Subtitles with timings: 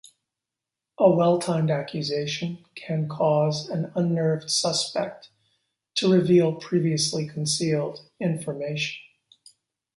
[0.97, 5.29] A well-timed accusation can cause an unnerved suspect
[5.93, 8.95] to reveal previously concealed information.